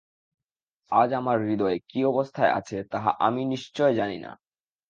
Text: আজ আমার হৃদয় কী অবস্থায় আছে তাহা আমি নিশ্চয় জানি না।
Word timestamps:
আজ 0.91 1.09
আমার 1.13 1.37
হৃদয় 1.41 1.77
কী 1.89 1.99
অবস্থায় 2.05 2.51
আছে 2.51 2.77
তাহা 2.91 3.11
আমি 3.19 3.41
নিশ্চয় 3.45 3.93
জানি 3.93 4.17
না। 4.17 4.31